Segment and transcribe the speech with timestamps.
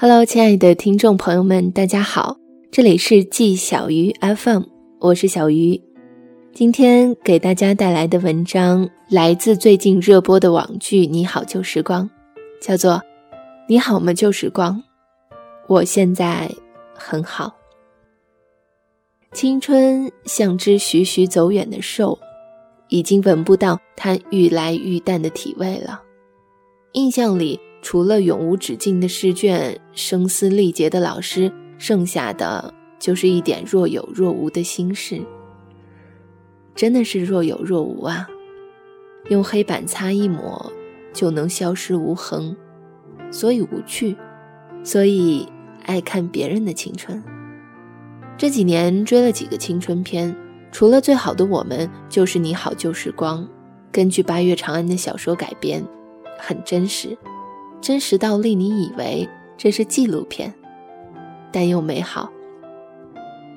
[0.00, 2.36] Hello，亲爱的听众朋友们，大家好，
[2.70, 4.62] 这里是季小鱼 FM，
[5.00, 5.82] 我是小鱼。
[6.52, 12.08] 今天给大家带来的文章来自最近热播的网剧《你好旧时光》，
[12.64, 12.92] 叫做
[13.68, 14.76] 《你好吗旧时光》，
[15.66, 16.48] 我现在
[16.94, 17.52] 很好。
[19.32, 22.16] 青春像只徐徐走远的兽，
[22.86, 26.00] 已经闻不到它愈来愈淡的体味了。
[26.92, 35.20] 印象里，除了永无止境的试卷、声嘶力竭的老师，剩下的就是一点若有若无的心事。
[36.74, 38.28] 真的是若有若无啊！
[39.30, 40.72] 用黑板擦一抹，
[41.12, 42.56] 就能消失无痕，
[43.30, 44.16] 所以无趣，
[44.82, 45.48] 所以
[45.84, 47.22] 爱看别人的青春。
[48.36, 50.34] 这几年追了几个青春片，
[50.70, 53.42] 除了《最好的我们》，就是《你好旧时光》，
[53.90, 55.84] 根据八月长安的小说改编，
[56.38, 57.18] 很真实，
[57.80, 60.52] 真实到令你以为这是纪录片，
[61.52, 62.30] 但又美好。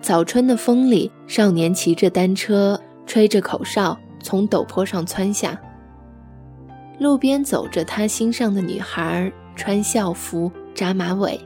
[0.00, 5.58] 早春的风里，少年骑着单车，吹着口哨，从陡坡上窜下。
[6.98, 11.40] 路边走着他心上的女孩，穿校服，扎马尾。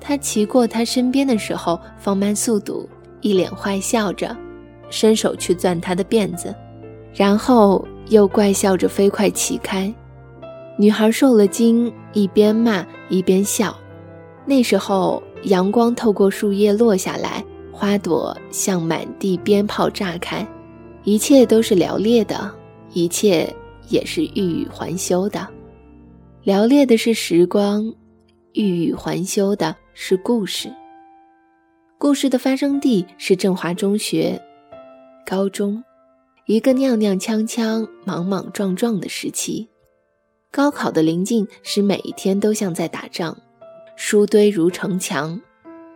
[0.00, 2.88] 他骑过他身边的时候，放慢速度，
[3.20, 4.36] 一脸坏笑着，
[4.88, 6.54] 伸手去攥他的辫子，
[7.14, 9.92] 然后又怪笑着飞快骑开。
[10.78, 13.76] 女孩受了惊，一边骂一边笑。
[14.44, 20.46] 那时候，阳光透过树叶落下来，花朵像满地鞭炮炸开，
[21.04, 22.54] 一切都是辽烈的，
[22.92, 23.52] 一切
[23.88, 25.46] 也是欲语还休的。
[26.42, 27.92] 辽烈的是时光，
[28.52, 29.74] 欲语还休的。
[29.98, 30.70] 是故事。
[31.96, 34.38] 故事的发生地是振华中学，
[35.24, 35.82] 高中，
[36.44, 39.66] 一个踉踉跄跄、莽莽撞撞的时期。
[40.56, 43.36] 高考的临近，使每一天都像在打仗，
[43.94, 45.38] 书堆如城墙，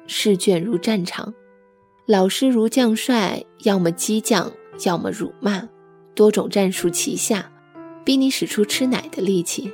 [0.07, 1.33] 试卷如战场，
[2.05, 4.53] 老师如将帅，要么激将，
[4.85, 5.67] 要么辱骂，
[6.15, 7.51] 多种战术齐下，
[8.05, 9.73] 逼你使出吃奶的力气。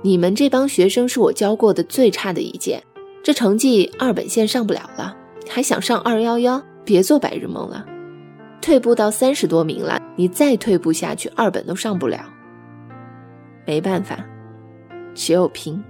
[0.00, 2.82] 你们这帮学生是我教过的最差的一届。
[3.22, 5.14] 这成绩二本线上不了了，
[5.46, 6.64] 还想上二幺幺？
[6.86, 7.84] 别做白日梦了，
[8.62, 12.30] 退步到三十多名了，你再退步下去，二本都上不了。
[13.66, 14.18] 没办法，
[15.14, 15.82] 只有拼。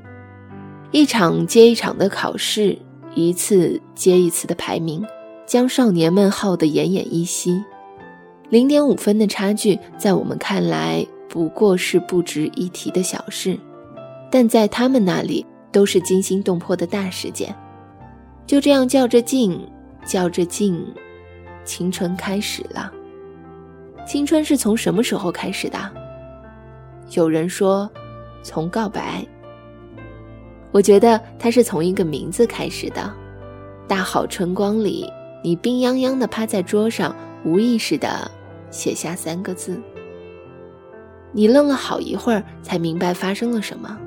[0.91, 2.79] 一场接一场的考试，
[3.15, 5.05] 一次接一次的排名，
[5.47, 7.63] 将少年们耗得奄奄一息。
[8.49, 13.59] 零点五分的差距，在我们看来不过是不值一提的小事，
[14.31, 15.45] 但在他们那里。
[15.75, 17.53] 都是惊心动魄的大事件，
[18.47, 19.61] 就这样较着劲，
[20.07, 20.81] 较着劲，
[21.65, 22.93] 青春开始了。
[24.07, 26.04] 青春是从什么时候开始的？
[27.11, 27.91] 有人说，
[28.43, 29.25] 从告白。
[30.73, 33.13] 我觉得它是从一个名字开始的。
[33.87, 35.11] 大好春光里，
[35.43, 37.15] 你病殃殃地趴在桌上，
[37.45, 38.31] 无意识地
[38.71, 39.81] 写下三个字。
[41.33, 43.99] 你愣了好一会儿，才明白发生了什么。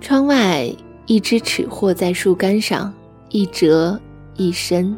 [0.00, 0.70] 窗外。
[1.06, 2.90] 一只尺货在树干上
[3.28, 4.00] 一折
[4.36, 4.96] 一伸，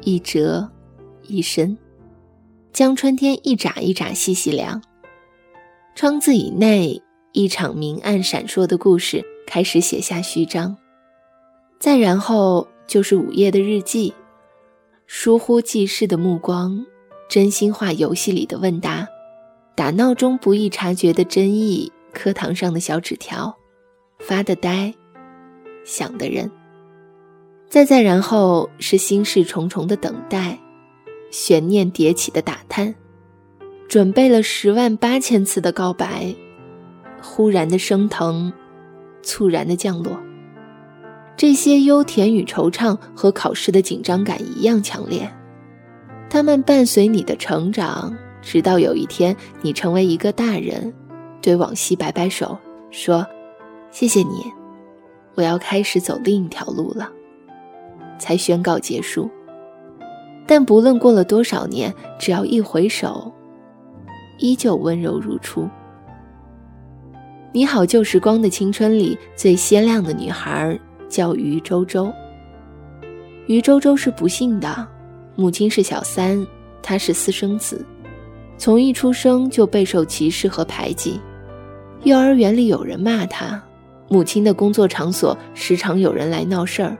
[0.00, 0.66] 一折
[1.24, 1.76] 一伸，
[2.72, 4.82] 将春天一眨一眨细细量。
[5.94, 10.76] 窗子以内，一场明暗闪烁的故事开始写下序章。
[11.78, 14.14] 再然后就是午夜的日记，
[15.06, 16.84] 疏忽记事的目光，
[17.28, 19.06] 真心话游戏里的问答，
[19.74, 23.56] 打闹中不易察觉的真意，课堂上的小纸条，
[24.18, 24.94] 发的呆。
[25.84, 26.50] 想的人，
[27.68, 30.58] 再再然后是心事重重的等待，
[31.32, 32.94] 悬念迭起的打探，
[33.92, 36.34] 准备了十万八千次的告白，
[37.20, 38.50] 忽然的升腾，
[39.20, 40.18] 猝然的降落。
[41.36, 45.30] 这些忧甜与惆怅和考试的紧张感一样强烈，
[46.30, 50.90] 它们伴随你的成长，直到有一天你成为一个大人，
[51.42, 52.56] 对往昔摆摆手，
[52.90, 53.26] 说
[53.92, 54.50] ：“谢谢你。”
[55.36, 57.12] 我要开始走另一条路了，
[58.18, 59.30] 才宣告结束。
[60.46, 63.30] 但不论过了多少年，只要一回首，
[64.42, 65.68] 依旧温柔如初。
[67.52, 70.76] 你好，旧时光的青春里最鲜亮的女孩
[71.08, 72.12] 叫于周周。
[73.46, 74.84] 于周周是不幸的，
[75.36, 76.44] 母亲是小三，
[76.82, 77.86] 她是私生子，
[78.58, 81.20] 从一出生就备受歧视和排挤。
[82.02, 83.62] 幼儿园里有人骂她。
[84.08, 86.98] 母亲的工作场所时常有人来闹事儿，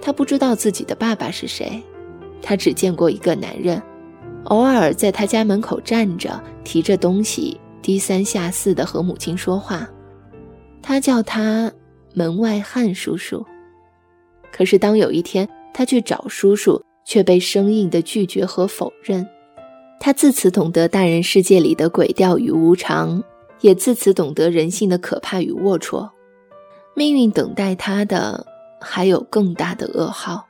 [0.00, 1.82] 他不知道自己的爸爸是谁，
[2.42, 3.82] 他只见过一个男人，
[4.44, 9.88] 偶尔在他家门口站着，提着东西，低三下四地和母亲说话。
[10.82, 11.70] 他叫他
[12.14, 13.44] 门外汉叔叔。
[14.50, 19.26] 可是当有一天他去找叔叔，却被生硬的拒绝和否认。
[20.00, 23.22] 他自此懂得大人世界里的诡调与无常，
[23.60, 26.08] 也自此懂得人性的可怕与龌龊。
[26.94, 28.46] 命运等待他的
[28.80, 30.48] 还有更大的噩耗。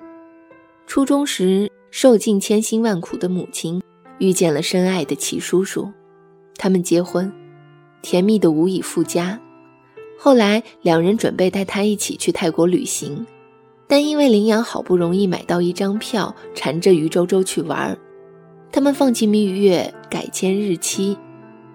[0.87, 3.83] 初中时，受尽千辛万苦的母亲
[4.19, 5.91] 遇见了深爱的齐叔叔，
[6.57, 7.33] 他们结婚，
[8.01, 9.39] 甜蜜的无以复加。
[10.19, 13.27] 后来，两人准备带他一起去泰国旅行，
[13.89, 17.97] 但因为林阳好不容易买到一张票，缠着于周周去玩。
[18.71, 21.17] 他们放弃蜜月，改签日期。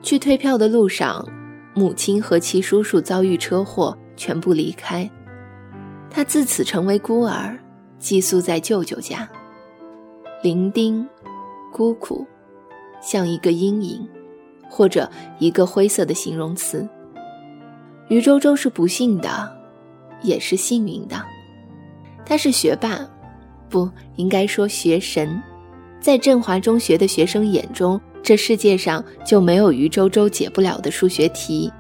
[0.02, 1.28] 去退票的路上，
[1.74, 5.10] 母亲和其叔叔遭遇车祸，全部离开。
[6.12, 7.58] 他自此成为孤儿，
[7.98, 9.28] 寄宿在舅舅家。
[10.42, 11.06] 伶仃、
[11.72, 12.26] 孤苦，
[13.02, 14.08] 像一个阴影，
[14.70, 15.10] 或者
[15.40, 16.88] 一个灰色的形容词。
[18.10, 19.52] 于周周是不幸的，
[20.22, 21.16] 也是幸运的。
[22.26, 23.00] 他是学霸，
[23.70, 25.42] 不应该说学神。
[26.00, 31.72] 在振华中学的学生眼中，这世界上就没有于周周解不了的数学题。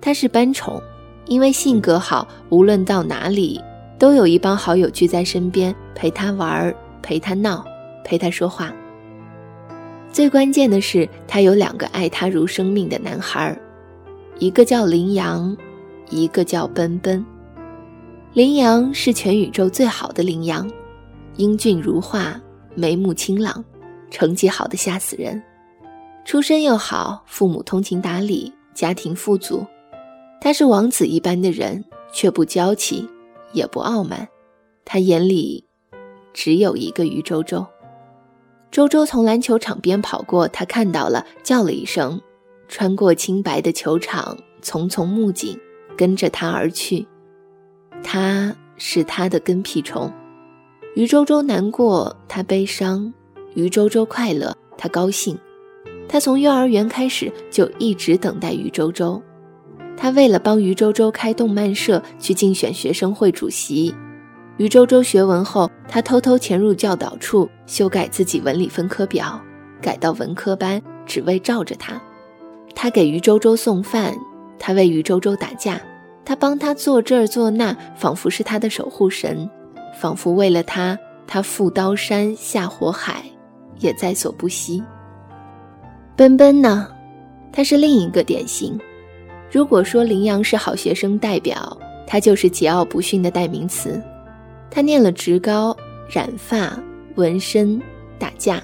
[0.00, 0.82] 他是班宠，
[1.26, 3.60] 因为性格好，无论到哪里
[3.98, 6.74] 都有一帮好友聚在身边，陪他玩儿，
[7.06, 7.64] 陪他闹，
[8.02, 8.74] 陪他说话。
[10.10, 13.56] 最关键的是，他有两个爱他如生命的男孩，
[14.40, 15.56] 一个叫林阳，
[16.10, 17.24] 一个叫奔奔。
[18.32, 20.68] 林阳是全宇宙最好的林阳，
[21.36, 22.40] 英俊如画。
[22.74, 23.64] 眉目清朗，
[24.10, 25.42] 成绩好的吓死人，
[26.26, 29.64] 出身又好，父母通情达理，家庭富足。
[30.42, 31.82] 他是王子一般的人，
[32.12, 33.08] 却不娇气，
[33.52, 34.28] 也不傲慢。
[34.84, 35.64] 他眼里
[36.36, 37.66] 只有一个于周周。
[38.70, 42.20] 周周从篮球场边跑过，他看到了，叫了一声，
[42.68, 45.58] 穿过清白的球场，丛丛木槿
[45.96, 47.08] 跟着他而去。
[48.02, 50.12] 他是他的跟屁虫。
[50.94, 53.10] 于周周难过，他悲伤；
[53.54, 55.38] 于周周快乐，他高兴。
[56.06, 59.20] 他从幼儿园开始就一直等待于周周。
[59.96, 63.94] 他为了帮于周周开动漫社，去竞选学生会主席。
[64.58, 69.38] 于周周学文后，他偷偷潜入教导处，修改自己文理分科表，
[69.82, 72.00] 改到文科班，只为罩着他。
[72.74, 74.16] 他给于周周送饭，
[74.58, 75.80] 他为于周周打架，
[76.24, 79.48] 他帮他做这儿做那，仿佛是他的守护神。
[80.00, 83.22] 仿佛为了他，他赴刀山下火海，
[83.78, 84.82] 也在所不惜。
[86.16, 86.88] 奔奔呢，
[87.52, 88.78] 他是另一个典型。
[89.50, 91.76] 如果说羚羊是好学生代表，
[92.06, 94.02] 他就是桀骜不驯的代名词。
[94.70, 95.76] 他念了职高，
[96.08, 96.78] 染发、
[97.14, 97.80] 纹身、
[98.18, 98.62] 打架，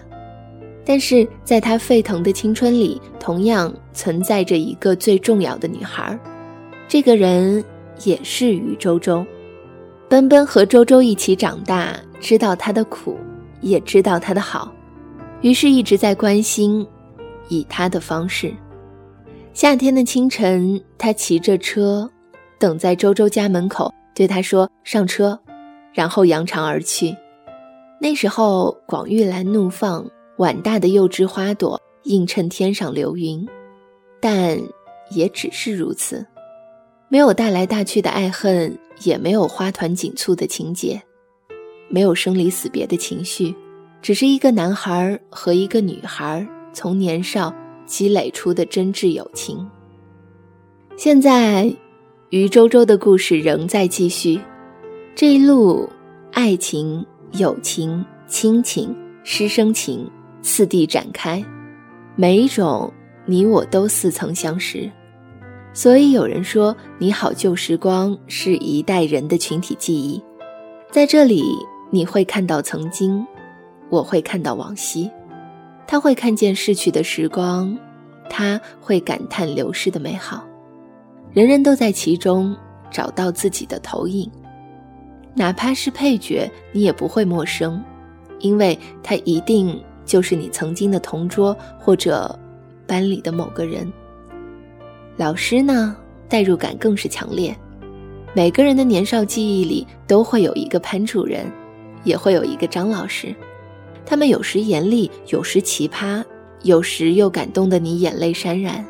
[0.84, 6.19] 但是在他沸腾的青春里，同样存在着一个最重要的女孩。
[6.88, 7.64] 这个人
[8.04, 9.25] 也是余周周。
[10.08, 13.16] 奔奔和周周一起长大，知道他的苦，
[13.62, 14.70] 也知道他的好，
[15.40, 16.87] 于是一直在关心，
[17.49, 18.52] 以他的方式。
[19.54, 22.10] 夏天的清晨，他骑着车，
[22.58, 25.38] 等在周周家门口，对他说：“上车。”
[25.92, 27.16] 然后扬长而去。
[28.00, 30.04] 那时候，广玉兰怒放，
[30.38, 33.46] 碗大的幼枝花朵映衬天上流云，
[34.20, 34.60] 但
[35.10, 36.26] 也只是如此。
[37.08, 41.00] 没有大来大去的爱恨，也没有花团锦簇的情节，
[41.88, 43.54] 没有生离死别的情绪，
[44.00, 49.70] 只是一个男孩和一个女孩从年少积累出的真挚友情。
[50.96, 51.72] 现在，
[52.30, 54.40] 于周周的故事仍在继续，
[55.14, 55.88] 这一路，
[56.33, 61.45] 爱情、友情、亲情、师生情次第展开，
[62.16, 62.90] 每一种
[63.26, 64.90] 你我都似曾相识。
[65.75, 70.21] 所以有人说，《你好旧时光》是一代人的群体记忆，
[70.90, 71.45] 在这里
[71.90, 73.25] 你会看到曾经，
[73.90, 75.11] 我会看到往昔，
[75.87, 77.76] 他会看见逝去的时光，
[78.31, 80.45] 他会感叹流逝的美好，
[81.33, 82.57] 人人都在其中
[82.90, 84.28] 找到自己的投影，
[85.34, 87.82] 哪怕是配角，你也不会陌生，
[88.40, 92.38] 因为他一定就是你曾经的同桌或者
[92.86, 93.90] 班里的某个人。
[95.16, 95.96] 老师呢，
[96.28, 97.56] 代入感更是强烈。
[98.34, 101.44] 每个人的年少记忆里都会有一个潘主任，
[102.04, 103.34] 也会有一个张老师。
[104.04, 106.24] 他们有时严厉，有时奇葩，
[106.62, 108.84] 有时又感动得你眼泪潸然。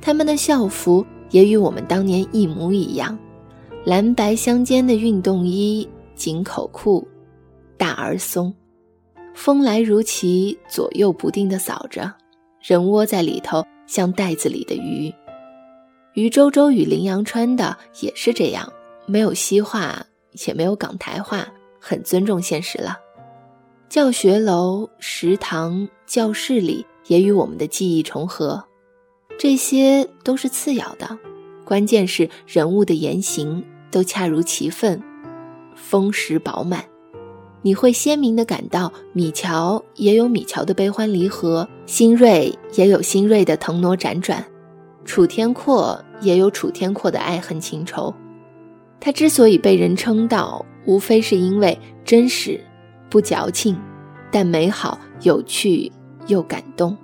[0.00, 3.18] 他们的校服也与我们当年一模一样，
[3.86, 7.06] 蓝白相间的运动衣，紧口裤，
[7.76, 8.52] 大而松。
[9.32, 12.12] 风来如棋，左右不定地扫着，
[12.60, 15.14] 人窝在里头，像袋子里的鱼。
[16.14, 18.72] 于周周与林阳穿的也是这样，
[19.06, 20.04] 没有西化，
[20.48, 21.46] 也没有港台化，
[21.78, 22.98] 很尊重现实了。
[23.88, 28.64] 教学楼、食堂、教室里也与我们的记忆重合，
[29.38, 31.16] 这些都是次要的，
[31.64, 33.64] 关键是人物的言行
[33.96, 35.02] 都恰如其分，
[35.74, 36.84] 丰实饱满。
[37.62, 44.44] 你会鲜明地感到，米乔也有米乔的悲欢离合，新锐也有新锐的腾挪辗转，
[45.06, 48.14] 楚天阔也有楚天阔的爱恨情仇。
[49.00, 52.60] 他之所以被人称道，无非是因为真实，
[53.08, 53.74] 不矫情，
[54.30, 55.90] 但美好、有趣
[56.26, 56.94] 又感动，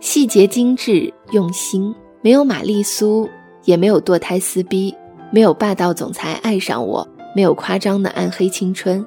[0.00, 1.94] 细节精致、用心。
[2.20, 3.26] 没有玛丽苏，
[3.64, 4.94] 也没有堕胎撕逼，
[5.34, 9.04] 没有霸道总裁爱上我，没有夸张的暗黑青春。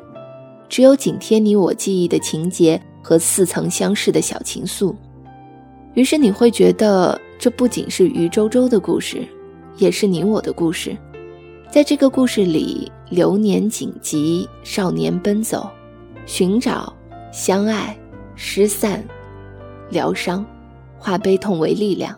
[0.67, 4.93] 只有紧贴你我记忆的情节和似曾相识的小情愫，
[5.93, 9.25] 于是你会觉得这不仅是余周周的故事，
[9.77, 10.97] 也是你我的故事。
[11.71, 15.69] 在这个故事里，流年紧急，少年奔走，
[16.25, 16.93] 寻找，
[17.31, 17.97] 相爱，
[18.35, 19.01] 失散，
[19.89, 20.45] 疗伤，
[20.99, 22.13] 化悲痛为力量，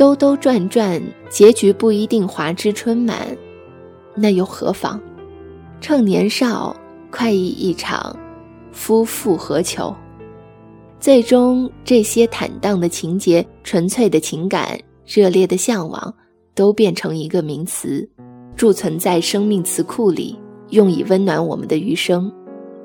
[0.00, 3.36] 兜兜转转，结局不一定华枝春满，
[4.14, 4.98] 那又何妨？
[5.78, 6.74] 趁年少。
[7.10, 8.18] 快意一场，
[8.72, 9.94] 夫复何求？
[10.98, 16.14] 最终，这些坦荡的情节、纯粹的情感、热烈的向往，
[16.54, 18.08] 都变成一个名词，
[18.56, 20.34] 贮存在生命词库里，
[20.70, 22.32] 用以温暖我们的余生。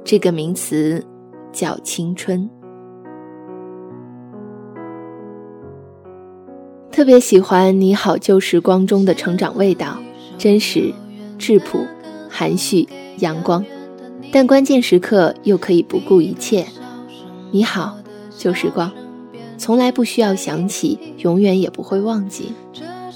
[0.03, 1.01] 这个名词
[1.53, 2.50] 叫青春。
[6.95, 9.97] 特别喜欢《你好旧时光》中的成长味道，
[10.37, 10.93] 真实、
[11.37, 11.85] 质朴、
[12.29, 12.87] 含蓄、
[13.17, 13.65] 阳光。
[14.31, 16.65] 但关键时刻又可以不顾一切。
[17.51, 17.97] 你好，
[18.37, 18.89] 旧时光，
[19.57, 22.53] 从来不需要想起，永远也不会忘记。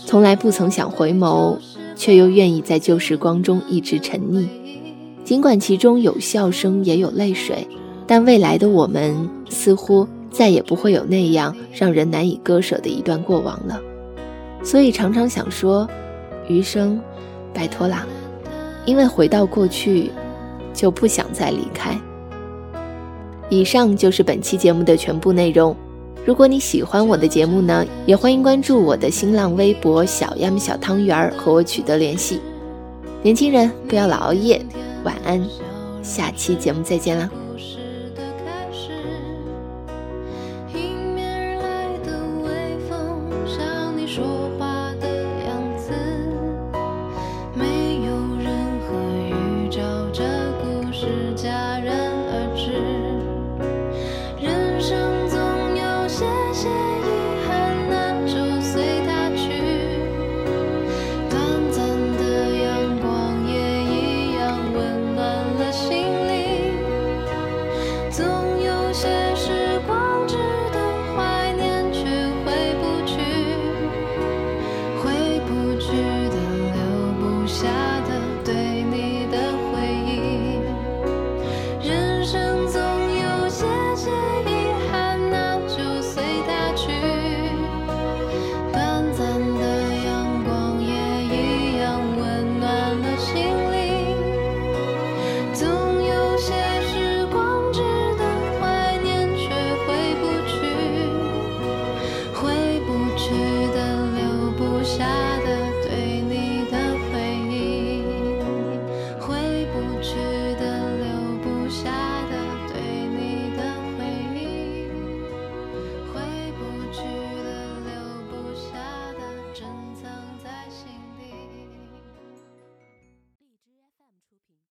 [0.05, 1.57] 从来不曾想回眸，
[1.95, 4.45] 却又愿意在旧时光中一直沉溺。
[5.24, 7.65] 尽管其中有笑声，也有泪水，
[8.05, 9.15] 但未来的我们
[9.48, 13.79] 似乎再也不会有那样让人难以割舍的一段过往了。
[14.63, 15.88] 所以常常想说，
[16.48, 17.00] 余生，
[17.53, 18.05] 拜托啦，
[18.86, 20.12] 因为回到过去。
[20.71, 22.00] 就不想再离开。
[23.50, 25.75] 以上就是本期节目的全部内容。
[26.25, 32.39] 如果你喜欢我的节目呢，也欢迎关注我的新浪微博“小鸭小汤圆儿”和我取得联系。
[33.21, 34.62] 年轻人不要老熬夜，
[35.03, 35.43] 晚安，
[36.01, 37.29] 下期节目再见啦。